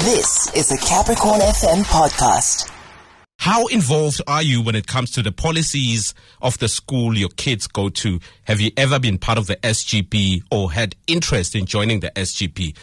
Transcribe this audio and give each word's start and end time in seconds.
This 0.00 0.50
is 0.54 0.72
a 0.72 0.78
Capricorn 0.78 1.40
FM 1.40 1.82
podcast. 1.84 2.70
How 3.38 3.66
involved 3.66 4.22
are 4.26 4.42
you 4.42 4.62
when 4.62 4.74
it 4.74 4.86
comes 4.86 5.10
to 5.10 5.22
the 5.22 5.30
policies 5.30 6.14
of 6.40 6.56
the 6.56 6.68
school 6.68 7.18
your 7.18 7.28
kids 7.28 7.66
go 7.66 7.90
to? 7.90 8.18
Have 8.44 8.62
you 8.62 8.70
ever 8.78 8.98
been 8.98 9.18
part 9.18 9.36
of 9.36 9.46
the 9.46 9.56
SGB 9.56 10.44
or 10.50 10.72
had 10.72 10.96
interest 11.06 11.54
in 11.54 11.66
joining 11.66 12.00
the 12.00 12.10
SGB? 12.12 12.74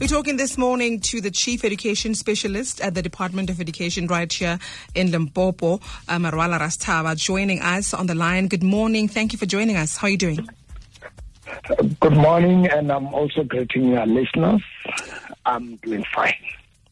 We're 0.00 0.06
talking 0.06 0.36
this 0.36 0.56
morning 0.56 1.00
to 1.00 1.20
the 1.20 1.32
Chief 1.32 1.64
Education 1.64 2.14
Specialist 2.14 2.80
at 2.80 2.94
the 2.94 3.02
Department 3.02 3.50
of 3.50 3.60
Education 3.60 4.06
right 4.06 4.32
here 4.32 4.60
in 4.94 5.10
Limpopo, 5.10 5.80
uh, 6.08 6.18
Marwala 6.18 6.60
Rasethaba, 6.60 7.16
joining 7.16 7.60
us 7.60 7.92
on 7.92 8.06
the 8.06 8.14
line. 8.14 8.46
Good 8.46 8.62
morning. 8.62 9.08
Thank 9.08 9.32
you 9.32 9.38
for 9.40 9.46
joining 9.46 9.76
us. 9.76 9.96
How 9.96 10.06
are 10.06 10.10
you 10.10 10.18
doing? 10.18 10.48
Good 12.00 12.16
morning, 12.16 12.66
and 12.66 12.90
I'm 12.90 13.12
also 13.14 13.42
greeting 13.44 13.88
your 13.88 14.06
listeners. 14.06 14.62
I'm 15.46 15.76
doing 15.76 16.04
fine. 16.14 16.34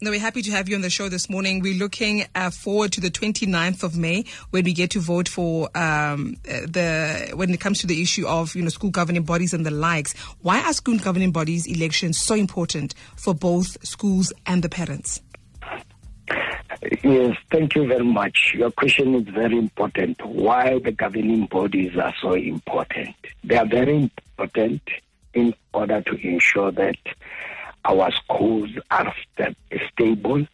No, 0.02 0.10
we're 0.10 0.18
happy 0.18 0.42
to 0.42 0.50
have 0.50 0.68
you 0.68 0.74
on 0.74 0.80
the 0.80 0.90
show 0.90 1.08
this 1.08 1.30
morning. 1.30 1.60
We're 1.60 1.78
looking 1.78 2.24
uh, 2.34 2.50
forward 2.50 2.90
to 2.94 3.00
the 3.00 3.08
29th 3.08 3.84
of 3.84 3.96
May 3.96 4.24
when 4.50 4.64
we 4.64 4.72
get 4.72 4.90
to 4.90 4.98
vote 4.98 5.28
for 5.28 5.70
um, 5.78 6.36
uh, 6.44 6.62
the 6.66 7.30
when 7.36 7.50
it 7.50 7.60
comes 7.60 7.78
to 7.82 7.86
the 7.86 8.02
issue 8.02 8.26
of 8.26 8.56
you 8.56 8.62
know 8.62 8.68
school 8.68 8.90
governing 8.90 9.22
bodies 9.22 9.54
and 9.54 9.64
the 9.64 9.70
likes. 9.70 10.12
Why 10.40 10.60
are 10.60 10.72
school 10.72 10.98
governing 10.98 11.30
bodies 11.30 11.68
elections 11.68 12.18
so 12.18 12.34
important 12.34 12.94
for 13.14 13.32
both 13.32 13.76
schools 13.86 14.32
and 14.44 14.64
the 14.64 14.68
parents? 14.68 15.20
Yes, 17.04 17.36
thank 17.52 17.76
you 17.76 17.86
very 17.86 18.04
much. 18.04 18.54
Your 18.56 18.72
question 18.72 19.14
is 19.14 19.28
very 19.28 19.56
important. 19.56 20.24
Why 20.26 20.80
the 20.80 20.90
governing 20.90 21.46
bodies 21.46 21.96
are 21.96 22.12
so 22.20 22.32
important? 22.32 23.14
They 23.44 23.56
are 23.56 23.66
very 23.66 24.10
important 24.36 24.82
in 25.32 25.54
order 25.72 26.02
to 26.02 26.28
ensure 26.28 26.72
that 26.72 26.96
our 27.84 28.10
schools 28.12 28.70
are 28.90 29.14
st- 29.36 29.56
stable 29.92 30.46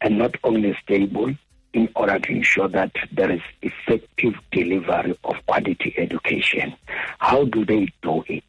and 0.00 0.18
not 0.18 0.34
only 0.44 0.76
stable 0.82 1.34
in 1.72 1.88
order 1.96 2.18
to 2.18 2.30
ensure 2.30 2.68
that 2.68 2.92
there 3.12 3.30
is 3.30 3.40
effective 3.62 4.34
delivery 4.52 5.18
of 5.24 5.34
quality 5.46 5.94
education. 5.98 6.74
How 7.18 7.44
do 7.44 7.64
they 7.64 7.88
do 8.02 8.24
it? 8.28 8.44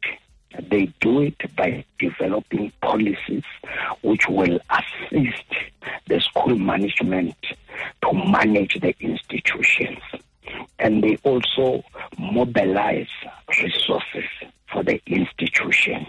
They 0.70 0.86
do 1.00 1.20
it 1.22 1.56
by 1.56 1.84
developing 1.98 2.72
policies 2.80 3.42
which 4.02 4.28
will 4.28 4.58
assist 4.70 5.44
the 6.06 6.20
school 6.20 6.56
management 6.56 7.36
to 8.02 8.12
manage 8.12 8.80
the 8.80 8.94
institutions. 9.00 9.98
And 10.78 11.02
they 11.02 11.18
also 11.24 11.84
mobilize 12.18 13.08
resources 13.62 14.24
for 14.70 14.82
the 14.82 15.00
institution. 15.06 16.06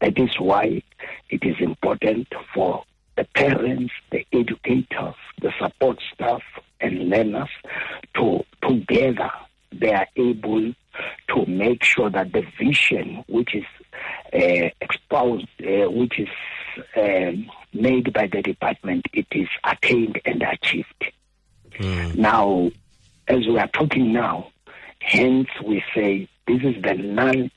That 0.00 0.18
is 0.18 0.38
why 0.38 0.82
it 1.30 1.42
is 1.44 1.56
important 1.60 2.28
for 2.54 2.84
the 3.16 3.24
parents, 3.34 3.92
the 4.10 4.26
educators, 4.32 5.14
the 5.40 5.52
support 5.58 5.98
staff, 6.12 6.42
and 6.80 7.10
learners 7.10 7.50
to 8.14 8.44
together 8.66 9.30
they 9.72 9.92
are 9.92 10.06
able 10.16 10.72
to 11.28 11.46
make 11.46 11.84
sure 11.84 12.10
that 12.10 12.32
the 12.32 12.44
vision 12.58 13.24
which 13.28 13.54
is 13.54 13.64
uh, 14.32 14.68
exposed, 14.80 15.46
uh, 15.60 15.88
which 15.90 16.18
is 16.18 16.28
um, 16.96 17.48
made 17.72 18.12
by 18.12 18.26
the 18.26 18.42
department, 18.42 19.06
it 19.12 19.26
is 19.30 19.48
attained 19.64 20.20
and 20.24 20.42
achieved. 20.42 21.12
Mm. 21.78 22.16
Now, 22.16 22.70
as 23.28 23.46
we 23.46 23.58
are 23.58 23.68
talking 23.68 24.12
now, 24.12 24.50
hence 25.00 25.48
we 25.64 25.84
say 25.94 26.28
this 26.50 26.74
is 26.74 26.82
the 26.82 26.94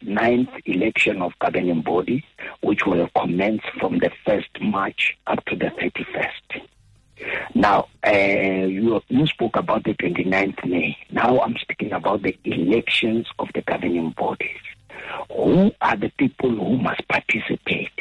ninth 0.04 0.50
election 0.66 1.24
of 1.24 1.32
governing 1.40 1.82
body, 1.82 2.24
which 2.62 2.86
will 2.86 3.10
commence 3.18 3.64
from 3.80 3.98
the 3.98 4.12
1st 4.28 4.62
March 4.62 5.18
up 5.26 5.44
to 5.46 5.56
the 5.56 5.66
31st. 5.66 6.68
Now, 7.56 7.88
uh, 8.06 8.12
you, 8.12 9.02
you 9.08 9.26
spoke 9.26 9.56
about 9.56 9.84
the 9.86 9.96
29th 9.96 10.70
May. 10.70 10.96
Now 11.10 11.40
I'm 11.40 11.58
speaking 11.58 11.92
about 11.92 12.22
the 12.22 12.38
elections 12.44 13.26
of 13.40 13.48
the 13.56 13.64
governing 13.64 14.12
bodies. 14.12 14.62
Who 15.32 15.72
are 15.82 15.98
the 15.98 16.12
people 16.20 16.52
who 16.52 16.78
must 16.78 17.08
participate? 17.08 18.00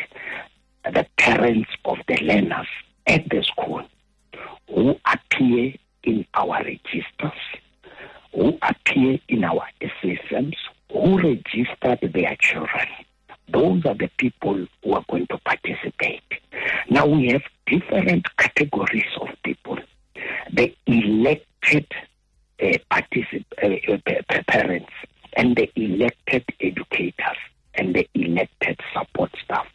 The 0.85 1.07
parents 1.17 1.71
of 1.87 1.97
the 2.07 2.19
learners 2.19 2.69
at 3.07 3.31
the 3.31 3.43
school 3.45 3.83
who 4.69 4.97
appear 5.07 5.73
in 6.03 6.27
our 6.35 6.63
registers, 6.63 7.41
who 8.35 8.59
appear 8.61 9.19
in 9.29 9.45
our 9.45 9.67
their 12.09 12.37
children. 12.41 12.87
Those 13.49 13.85
are 13.87 13.95
the 13.95 14.11
people 14.19 14.67
who 14.83 14.93
are 14.95 15.05
going 15.11 15.27
to 15.29 15.39
participate. 15.39 16.23
Now 16.89 17.07
we 17.07 17.29
have 17.29 17.43
different 17.67 18.25
categories 18.37 19.05
of 19.21 19.29
people. 19.45 19.79
The 20.53 20.75
elected 20.87 21.87
uh, 22.63 22.79
particip- 22.91 23.45
uh, 23.63 24.43
parents 24.49 24.93
and 25.35 25.57
the 25.57 25.71
elected 25.77 26.45
educators 26.61 27.39
and 27.75 27.95
the 27.95 28.09
elected 28.15 28.79
support 28.93 29.31
staff 29.45 29.67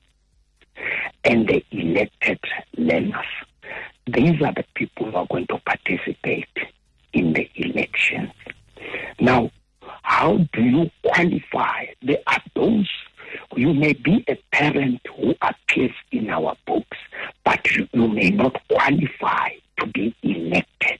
and 1.24 1.48
the 1.48 1.64
elected 1.72 2.40
learners. 2.78 3.26
These 4.08 4.42
are 4.42 4.54
the 4.54 4.66
people 4.76 5.12
who 5.12 5.18
are 5.18 5.28
going 5.30 5.48
to 5.48 5.60
participate 5.60 6.48
in 7.14 7.34
the 7.34 7.50
elections. 7.56 8.32
Now, 9.20 9.52
how 10.04 10.38
do 10.54 10.62
you 10.62 10.90
qualify? 11.04 11.88
There 12.02 12.20
are 12.28 12.42
those, 12.56 12.90
you 13.58 13.74
may 13.74 13.94
be 13.94 14.24
a 14.28 14.36
parent 14.52 15.02
who 15.16 15.34
appears 15.42 15.92
in 16.12 16.30
our 16.30 16.56
books, 16.66 16.98
but 17.44 17.70
you, 17.72 17.88
you 17.92 18.08
may 18.08 18.30
not 18.30 18.56
qualify 18.70 19.50
to 19.80 19.88
be 19.88 20.16
elected. 20.22 21.00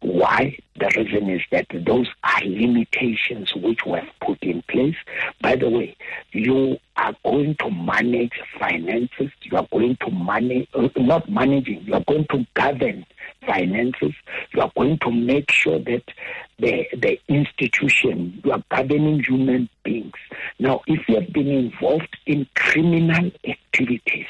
Why? 0.00 0.58
The 0.76 0.90
reason 0.96 1.30
is 1.30 1.42
that 1.52 1.66
those 1.86 2.08
are 2.24 2.40
limitations 2.44 3.54
which 3.54 3.86
were 3.86 4.02
put 4.20 4.42
in 4.42 4.62
place. 4.62 4.96
By 5.40 5.54
the 5.54 5.70
way, 5.70 5.96
you 6.32 6.78
are 6.96 7.14
going 7.24 7.54
to 7.60 7.70
manage 7.70 8.32
finances, 8.58 9.30
you 9.42 9.56
are 9.56 9.68
going 9.70 9.96
to 9.96 10.10
manage, 10.10 10.68
uh, 10.74 10.88
not 10.96 11.30
managing, 11.30 11.82
you 11.84 11.94
are 11.94 12.04
going 12.08 12.26
to 12.30 12.44
govern 12.54 13.06
finances, 13.46 14.12
you 14.52 14.60
are 14.60 14.72
going 14.76 14.98
to 15.00 15.10
make 15.10 15.50
sure 15.52 15.78
that 15.78 16.02
the, 16.58 16.86
the 16.96 17.18
institution, 17.28 18.40
you 18.44 18.52
are 18.52 18.62
governing 18.70 19.22
human 19.22 19.68
beings. 19.82 20.12
Now, 20.58 20.82
if 20.86 21.08
you 21.08 21.16
have 21.16 21.32
been 21.32 21.48
involved 21.48 22.16
in 22.26 22.46
criminal 22.54 23.30
activities, 23.44 24.26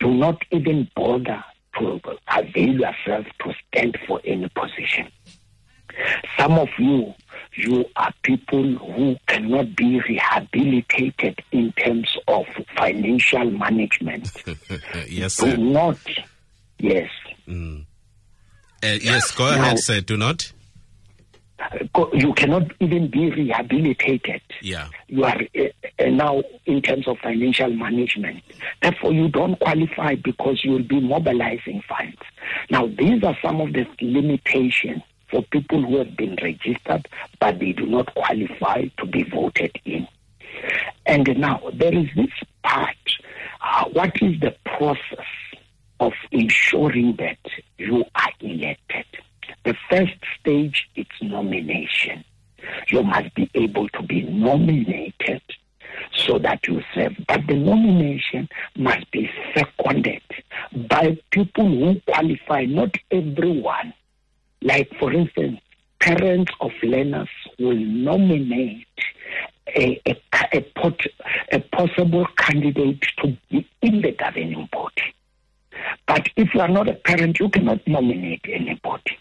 do 0.00 0.12
not 0.12 0.42
even 0.50 0.88
bother 0.96 1.44
to 1.78 2.00
avail 2.28 2.80
yourself 2.80 3.26
to 3.42 3.52
stand 3.68 3.98
for 4.06 4.20
any 4.24 4.48
position. 4.48 5.10
Some 6.38 6.58
of 6.58 6.68
you, 6.78 7.14
you 7.54 7.84
are 7.96 8.12
people 8.22 8.76
who 8.78 9.16
cannot 9.28 9.76
be 9.76 10.00
rehabilitated 10.08 11.40
in 11.52 11.72
terms 11.72 12.16
of 12.26 12.46
financial 12.76 13.50
management. 13.50 14.30
yes, 15.08 15.36
Do 15.36 15.50
sir. 15.50 15.56
not, 15.56 15.98
yes. 16.78 17.10
Mm. 17.46 17.84
Uh, 18.82 18.98
yes, 19.00 19.30
go 19.30 19.48
ahead, 19.48 19.78
sir. 19.78 20.00
Do 20.00 20.16
not. 20.16 20.52
You 22.12 22.32
cannot 22.34 22.72
even 22.80 23.08
be 23.08 23.30
rehabilitated. 23.30 24.42
Yeah. 24.60 24.88
You 25.06 25.24
are 25.24 25.40
uh, 25.56 26.04
now 26.06 26.42
in 26.66 26.82
terms 26.82 27.06
of 27.06 27.18
financial 27.18 27.70
management. 27.70 28.42
Therefore, 28.82 29.12
you 29.12 29.28
don't 29.28 29.58
qualify 29.60 30.16
because 30.16 30.64
you 30.64 30.72
will 30.72 30.82
be 30.82 31.00
mobilizing 31.00 31.82
funds. 31.88 32.18
Now, 32.70 32.86
these 32.86 33.22
are 33.22 33.36
some 33.40 33.60
of 33.60 33.72
the 33.72 33.86
limitations 34.00 35.02
for 35.30 35.42
people 35.42 35.82
who 35.82 35.98
have 35.98 36.16
been 36.16 36.36
registered, 36.42 37.08
but 37.40 37.58
they 37.58 37.72
do 37.72 37.86
not 37.86 38.12
qualify 38.14 38.84
to 38.98 39.06
be 39.06 39.22
voted 39.22 39.78
in. 39.84 40.06
And 41.06 41.38
now, 41.38 41.60
there 41.72 41.94
is 41.94 42.08
this 42.16 42.30
part. 42.62 42.96
Uh, 43.60 43.84
what 43.92 44.12
is 44.22 44.40
the 44.40 44.54
process 44.64 45.26
of 46.00 46.12
ensuring 46.30 47.16
that 47.16 47.38
you 47.78 48.04
are 48.14 48.30
elected? 48.40 49.06
The 49.64 49.74
first 49.90 50.12
stage 50.40 50.88
is 50.94 51.06
nomination. 51.54 52.24
You 52.88 53.02
must 53.02 53.34
be 53.34 53.50
able 53.54 53.88
to 53.90 54.02
be 54.02 54.22
nominated 54.22 55.42
so 56.12 56.38
that 56.38 56.66
you 56.66 56.82
serve. 56.94 57.14
But 57.28 57.46
the 57.46 57.54
nomination 57.54 58.48
must 58.76 59.10
be 59.10 59.30
seconded 59.54 60.22
by 60.88 61.18
people 61.30 61.68
who 61.68 62.00
qualify, 62.06 62.64
not 62.64 62.96
everyone. 63.10 63.92
Like, 64.62 64.90
for 64.98 65.12
instance, 65.12 65.60
parents 66.00 66.52
of 66.60 66.72
learners 66.82 67.28
will 67.58 67.76
nominate 67.76 68.86
a, 69.68 70.00
a, 70.06 70.16
a, 70.52 70.60
pot, 70.60 71.00
a 71.52 71.60
possible 71.60 72.26
candidate 72.36 73.02
to 73.22 73.36
be 73.50 73.68
in 73.82 74.02
the 74.02 74.12
governing 74.12 74.68
body. 74.72 75.14
But 76.06 76.28
if 76.36 76.54
you 76.54 76.60
are 76.60 76.68
not 76.68 76.88
a 76.88 76.94
parent, 76.94 77.38
you 77.40 77.48
cannot 77.50 77.86
nominate 77.86 78.44
anybody. 78.48 79.18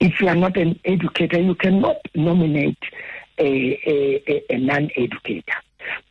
If 0.00 0.20
you 0.20 0.28
are 0.28 0.34
not 0.34 0.56
an 0.56 0.78
educator, 0.84 1.40
you 1.40 1.54
cannot 1.54 1.96
nominate 2.14 2.82
a, 3.38 3.80
a, 3.86 4.44
a, 4.54 4.58
non 4.58 4.90
educator. 4.96 5.54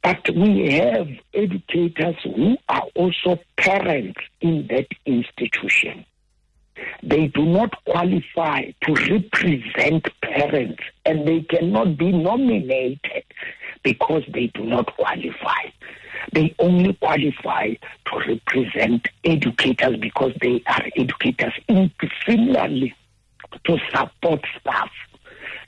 But 0.02 0.30
we 0.36 0.72
have 0.72 1.08
educators 1.34 2.16
who 2.24 2.58
are 2.70 2.84
also 2.96 3.40
parents 3.58 4.20
in 4.42 4.68
that 4.68 4.88
institution. 5.06 6.06
They 7.04 7.28
do 7.28 7.46
not 7.46 7.74
qualify 7.86 8.72
to 8.82 8.94
represent 8.94 10.08
parents 10.22 10.84
and 11.06 11.28
they 11.28 11.42
cannot 11.42 11.98
be 11.98 12.12
nominated 12.12 13.24
because 13.84 14.24
they 14.34 14.48
do 14.48 14.64
not 14.66 14.94
qualify. 14.96 15.70
They 16.34 16.56
only 16.60 16.94
qualify 16.94 17.76
to 18.08 18.18
represent 18.28 19.08
educators 19.24 19.98
because 19.98 20.34
they 20.42 20.64
are 20.68 20.84
educators. 20.98 21.54
Similarly, 22.28 22.96
to 23.66 23.78
support 23.92 24.42
staff. 24.60 24.90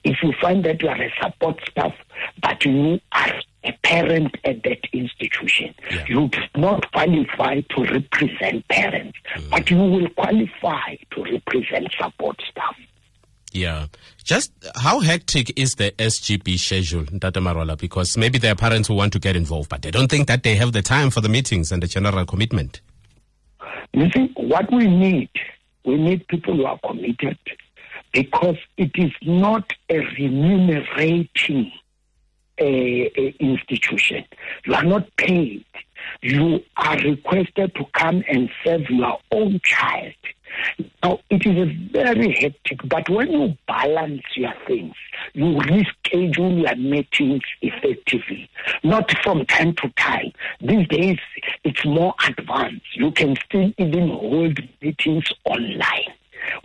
If 0.03 0.17
you 0.23 0.33
find 0.39 0.63
that 0.65 0.81
you 0.81 0.89
are 0.89 1.01
a 1.01 1.11
support 1.21 1.59
staff, 1.69 1.93
but 2.41 2.63
you 2.63 2.99
are 3.11 3.33
a 3.63 3.71
parent 3.83 4.35
at 4.45 4.63
that 4.63 4.79
institution, 4.93 5.73
yeah. 5.91 6.05
you 6.07 6.29
do 6.29 6.39
not 6.55 6.91
qualify 6.91 7.61
to 7.61 7.83
represent 7.83 8.67
parents, 8.69 9.17
mm. 9.35 9.49
but 9.49 9.69
you 9.69 9.77
will 9.77 10.09
qualify 10.11 10.95
to 11.11 11.23
represent 11.23 11.87
support 11.99 12.39
staff. 12.49 12.75
Yeah. 13.51 13.87
Just 14.23 14.51
how 14.75 14.99
hectic 14.99 15.57
is 15.57 15.71
the 15.75 15.91
SGB 15.91 16.59
schedule, 16.59 17.05
Tata 17.05 17.39
Marwala? 17.39 17.77
Because 17.77 18.17
maybe 18.17 18.37
there 18.37 18.51
are 18.51 18.55
parents 18.55 18.87
who 18.87 18.93
want 18.93 19.13
to 19.13 19.19
get 19.19 19.35
involved, 19.35 19.69
but 19.69 19.81
they 19.81 19.91
don't 19.91 20.09
think 20.09 20.27
that 20.27 20.43
they 20.43 20.55
have 20.55 20.73
the 20.73 20.81
time 20.81 21.09
for 21.09 21.21
the 21.21 21.29
meetings 21.29 21.71
and 21.71 21.81
the 21.81 21.87
general 21.87 22.25
commitment. 22.25 22.81
You 23.93 24.09
see, 24.11 24.31
what 24.35 24.71
we 24.71 24.87
need, 24.87 25.29
we 25.85 25.95
need 25.95 26.27
people 26.27 26.55
who 26.55 26.65
are 26.65 26.79
committed 26.85 27.37
because 28.13 28.57
it 28.77 28.91
is 28.95 29.11
not 29.21 29.71
a 29.89 29.99
remunerating 30.17 31.71
uh, 32.59 32.63
institution. 32.63 34.25
You 34.65 34.73
are 34.73 34.83
not 34.83 35.15
paid. 35.17 35.65
You 36.21 36.63
are 36.77 36.97
requested 36.97 37.75
to 37.75 37.85
come 37.93 38.23
and 38.27 38.49
serve 38.63 38.89
your 38.89 39.19
own 39.31 39.59
child. 39.63 40.13
Now, 41.03 41.19
it 41.29 41.45
is 41.45 41.69
very 41.91 42.33
hectic, 42.33 42.79
but 42.85 43.09
when 43.09 43.31
you 43.31 43.57
balance 43.67 44.23
your 44.35 44.53
things, 44.65 44.95
you 45.33 45.45
reschedule 45.45 46.61
your 46.61 46.75
meetings 46.75 47.43
effectively, 47.61 48.49
not 48.83 49.11
from 49.23 49.45
time 49.45 49.75
to 49.75 49.89
time. 49.97 50.31
These 50.61 50.87
days, 50.87 51.19
it's 51.63 51.85
more 51.85 52.15
advanced. 52.25 52.95
You 52.95 53.11
can 53.11 53.35
still 53.45 53.71
even 53.77 54.09
hold 54.09 54.59
meetings 54.81 55.25
online 55.45 56.13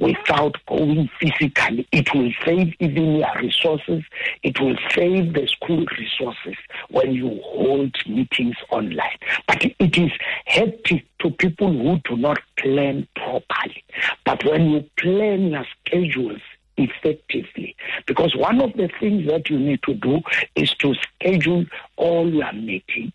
without 0.03 0.57
going 0.67 1.09
physically. 1.21 1.87
It 1.93 2.13
will 2.13 2.33
save 2.45 2.75
even 2.81 3.17
your 3.17 3.33
resources. 3.41 4.03
It 4.43 4.61
will 4.61 4.77
save 4.91 5.33
the 5.33 5.47
school 5.47 5.87
resources 5.99 6.57
when 6.91 7.13
you 7.13 7.41
hold 7.45 7.95
meetings 8.07 8.57
online. 8.71 9.19
But 9.47 9.65
it 9.65 9.97
is 9.97 10.11
hectic 10.47 11.07
to 11.21 11.31
people 11.31 11.73
who 11.73 11.99
do 12.05 12.17
not 12.17 12.41
plan 12.59 13.07
properly. 13.15 13.85
But 14.25 14.45
when 14.45 14.71
you 14.71 14.85
plan 14.99 15.51
your 15.51 15.67
schedules, 15.87 16.41
effectively. 16.79 17.77
Because 18.07 18.35
one 18.35 18.61
of 18.61 18.73
the 18.73 18.89
things 18.99 19.29
that 19.29 19.51
you 19.51 19.59
need 19.59 19.83
to 19.83 19.93
do 19.95 20.23
is 20.57 20.71
to 20.77 20.95
schedule 20.95 21.67
all 21.97 22.29
your 22.33 22.53
meetings 22.55 23.13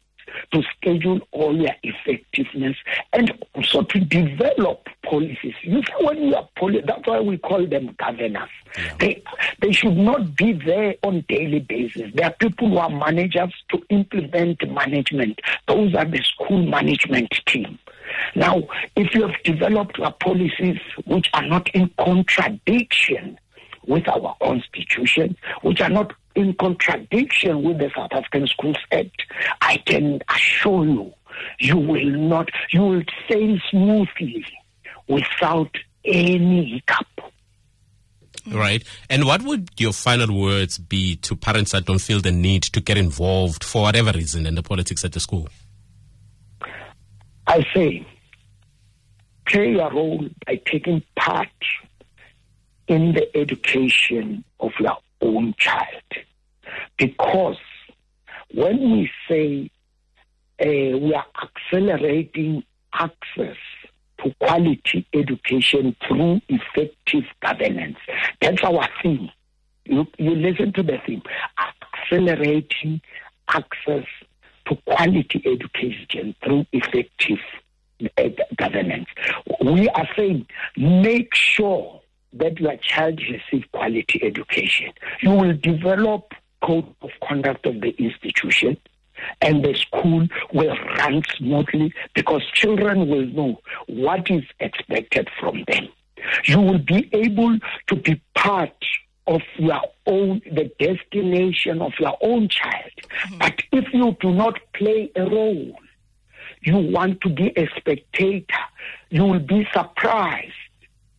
to 0.53 0.63
schedule 0.75 1.19
all 1.31 1.55
your 1.55 1.73
effectiveness 1.83 2.77
and 3.13 3.31
also 3.53 3.81
to 3.83 3.99
develop 3.99 4.87
policies. 5.09 5.53
You 5.63 5.81
see, 5.83 6.05
when 6.05 6.23
you 6.23 6.35
are 6.35 6.47
poli- 6.57 6.83
that's 6.85 7.05
why 7.07 7.19
we 7.19 7.37
call 7.37 7.65
them 7.65 7.95
governors. 7.99 8.49
Yeah. 8.77 8.95
They 8.99 9.23
they 9.61 9.71
should 9.71 9.97
not 9.97 10.35
be 10.35 10.53
there 10.53 10.95
on 11.03 11.23
daily 11.27 11.59
basis. 11.59 12.11
There 12.13 12.25
are 12.27 12.33
people 12.33 12.69
who 12.69 12.77
are 12.77 12.89
managers 12.89 13.53
to 13.69 13.81
implement 13.89 14.67
management. 14.69 15.39
Those 15.67 15.95
are 15.95 16.05
the 16.05 16.21
school 16.23 16.65
management 16.65 17.31
team. 17.47 17.79
Now, 18.35 18.63
if 18.95 19.13
you 19.13 19.27
have 19.27 19.35
developed 19.43 19.97
your 19.97 20.11
policies 20.11 20.79
which 21.05 21.29
are 21.33 21.45
not 21.45 21.69
in 21.75 21.89
contradiction 21.99 23.37
with 23.85 24.07
our 24.07 24.35
constitution, 24.41 25.35
which 25.61 25.81
are 25.81 25.89
not 25.89 26.13
in 26.35 26.53
contradiction 26.55 27.63
with 27.63 27.79
the 27.79 27.89
South 27.95 28.11
African 28.11 28.47
Schools 28.47 28.77
Act, 28.91 29.23
I 29.61 29.77
can 29.77 30.21
assure 30.33 30.85
you, 30.85 31.13
you 31.59 31.77
will 31.77 32.05
not, 32.09 32.49
you 32.71 32.81
will 32.81 33.03
sail 33.29 33.57
smoothly 33.69 34.45
without 35.07 35.75
any 36.05 36.65
hiccup. 36.65 37.07
Right. 38.51 38.83
And 39.09 39.25
what 39.25 39.41
would 39.41 39.71
your 39.77 39.91
final 39.91 40.39
words 40.39 40.77
be 40.77 41.17
to 41.17 41.35
parents 41.35 41.71
that 41.71 41.85
don't 41.85 41.99
feel 41.99 42.21
the 42.21 42.31
need 42.31 42.63
to 42.63 42.79
get 42.79 42.97
involved 42.97 43.63
for 43.63 43.83
whatever 43.83 44.11
reason 44.11 44.45
in 44.45 44.55
the 44.55 44.63
politics 44.63 45.03
at 45.03 45.11
the 45.11 45.19
school? 45.19 45.49
I 47.45 47.65
say, 47.73 48.05
play 49.45 49.71
your 49.71 49.91
role 49.91 50.29
by 50.45 50.61
taking 50.65 51.03
part 51.15 51.47
in 52.87 53.13
the 53.13 53.35
education 53.35 54.43
of 54.59 54.71
your 54.79 54.97
own 55.21 55.53
child. 55.57 56.03
Because 56.97 57.57
when 58.53 58.79
we 58.91 59.09
say 59.27 59.69
uh, 60.59 60.97
we 60.97 61.13
are 61.13 61.25
accelerating 61.43 62.63
access 62.93 63.57
to 64.23 64.33
quality 64.39 65.07
education 65.13 65.95
through 66.07 66.41
effective 66.49 67.23
governance, 67.41 67.97
that's 68.41 68.63
our 68.63 68.87
theme. 69.01 69.29
You, 69.85 70.05
you 70.17 70.35
listen 70.35 70.73
to 70.73 70.83
the 70.83 70.97
theme 71.05 71.21
accelerating 71.57 73.01
access 73.47 74.05
to 74.67 74.75
quality 74.85 75.41
education 75.45 76.35
through 76.43 76.65
effective 76.73 77.39
uh, 78.17 78.23
governance. 78.57 79.07
We 79.63 79.87
are 79.89 80.07
saying 80.15 80.47
make 80.75 81.33
sure 81.33 82.01
that 82.33 82.59
your 82.59 82.75
child 82.77 83.21
receives 83.29 83.67
quality 83.71 84.21
education. 84.23 84.91
You 85.21 85.31
will 85.31 85.53
develop 85.53 86.33
code 86.61 86.93
of 87.01 87.09
conduct 87.27 87.65
of 87.65 87.81
the 87.81 87.89
institution 87.97 88.77
and 89.41 89.63
the 89.63 89.73
school 89.75 90.27
will 90.53 90.75
run 90.97 91.23
smoothly 91.37 91.93
because 92.13 92.43
children 92.53 93.07
will 93.07 93.25
know 93.27 93.59
what 93.87 94.29
is 94.29 94.43
expected 94.59 95.29
from 95.39 95.63
them. 95.67 95.87
You 96.45 96.61
will 96.61 96.79
be 96.79 97.09
able 97.13 97.57
to 97.87 97.95
be 97.95 98.21
part 98.35 98.73
of 99.27 99.41
your 99.57 99.81
own, 100.05 100.41
the 100.45 100.71
destination 100.79 101.81
of 101.81 101.93
your 101.99 102.17
own 102.21 102.47
child. 102.49 102.91
Mm-hmm. 102.97 103.37
But 103.39 103.61
if 103.71 103.93
you 103.93 104.15
do 104.19 104.33
not 104.33 104.59
play 104.73 105.11
a 105.15 105.23
role, 105.23 105.75
you 106.61 106.77
want 106.77 107.21
to 107.21 107.29
be 107.29 107.51
a 107.55 107.67
spectator, 107.77 108.63
you 109.09 109.25
will 109.25 109.39
be 109.39 109.67
surprised 109.73 110.53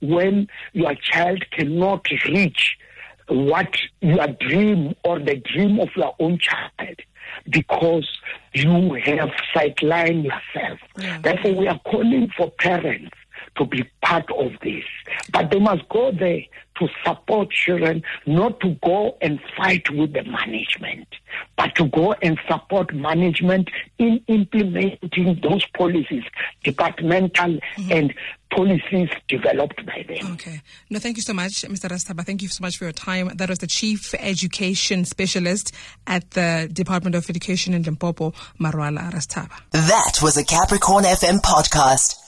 when 0.01 0.49
your 0.73 0.95
child 0.97 1.45
cannot 1.51 2.07
reach 2.27 2.77
what 3.29 3.77
your 4.01 4.27
dream 4.41 4.95
or 5.05 5.19
the 5.19 5.37
dream 5.37 5.79
of 5.81 5.89
your 5.97 6.15
own 6.19 6.39
child 6.39 6.97
because 7.51 8.09
you 8.53 8.95
have 8.95 9.31
sidelined 9.55 10.25
yourself. 10.25 10.79
Yeah. 10.99 11.21
Therefore, 11.21 11.55
we 11.55 11.69
are 11.69 11.81
calling 11.81 12.31
for 12.37 12.51
parents 12.51 13.15
to 13.57 13.65
be 13.65 13.89
part 14.03 14.31
of 14.33 14.53
this. 14.63 14.85
But 15.33 15.51
they 15.51 15.59
must 15.59 15.89
go 15.89 16.13
there 16.13 16.43
to 16.79 16.89
support 17.05 17.51
children, 17.51 18.03
not 18.27 18.61
to 18.61 18.77
go 18.85 19.17
and 19.21 19.41
fight 19.57 19.89
with 19.91 20.13
the 20.13 20.23
management, 20.25 21.09
but 21.57 21.75
to 21.75 21.89
go 21.89 22.13
and 22.23 22.39
support 22.49 22.95
management 22.95 23.69
in 23.99 24.21
implementing 24.29 25.41
those 25.43 25.67
policies, 25.77 26.23
departmental 26.63 27.59
mm-hmm. 27.77 27.93
and 27.93 28.15
policies 28.51 29.09
developed 29.29 29.85
by 29.85 30.05
them. 30.09 30.33
Okay. 30.35 30.61
No, 30.89 30.99
thank 30.99 31.17
you 31.17 31.23
so 31.23 31.35
much, 31.35 31.63
Mr. 31.63 31.91
Rasethaba. 31.91 32.25
Thank 32.25 32.43
you 32.43 32.49
so 32.49 32.63
much 32.63 32.79
for 32.79 32.85
your 32.85 32.93
time. 32.93 33.29
That 33.37 33.49
was 33.49 33.59
the 33.59 33.67
Chief 33.67 34.15
Education 34.15 35.05
Specialist 35.05 35.75
at 36.07 36.31
the 36.33 36.69
Department 36.73 37.15
of 37.15 37.29
Education 37.29 37.75
in 37.75 37.83
Limpopo, 37.83 38.33
Marwala 38.61 39.13
Rasethaba. 39.13 39.59
That 39.73 40.21
was 40.23 40.37
a 40.37 40.45
Capricorn 40.45 41.05
FM 41.05 41.41
podcast. 41.41 42.28